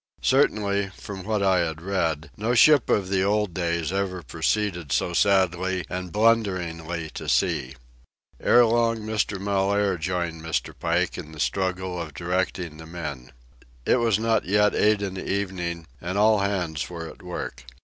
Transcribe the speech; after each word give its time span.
Certainly, 0.23 0.89
from 0.97 1.23
what 1.23 1.43
I 1.43 1.59
had 1.59 1.79
read, 1.79 2.31
no 2.35 2.55
ship 2.55 2.89
of 2.89 3.09
the 3.09 3.21
old 3.23 3.53
days 3.53 3.93
ever 3.93 4.23
proceeded 4.23 4.91
so 4.91 5.13
sadly 5.13 5.85
and 5.91 6.11
blunderingly 6.11 7.11
to 7.11 7.29
sea. 7.29 7.75
Ere 8.39 8.65
long 8.65 9.01
Mr. 9.01 9.39
Mellaire 9.39 9.99
joined 9.99 10.41
Mr. 10.41 10.73
Pike 10.75 11.19
in 11.19 11.33
the 11.33 11.39
struggle 11.39 12.01
of 12.01 12.15
directing 12.15 12.77
the 12.77 12.87
men. 12.87 13.31
It 13.85 13.97
was 13.97 14.17
not 14.17 14.45
yet 14.45 14.73
eight 14.73 15.03
in 15.03 15.13
the 15.13 15.31
evening, 15.31 15.85
and 16.01 16.17
all 16.17 16.39
hands 16.39 16.89
were 16.89 17.07
at 17.07 17.21
work. 17.21 17.63